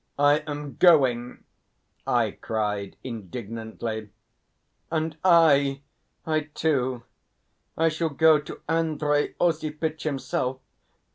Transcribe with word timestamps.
"I 0.17 0.39
am 0.47 0.77
going!" 0.77 1.43
I 2.07 2.31
cried 2.31 2.95
indignantly. 3.03 4.09
"And 4.89 5.15
I! 5.23 5.81
I 6.25 6.49
too! 6.55 7.03
I 7.77 7.89
shall 7.89 8.09
go 8.09 8.39
to 8.39 8.61
Andrey 8.67 9.35
Osipitch 9.39 10.01
himself. 10.01 10.57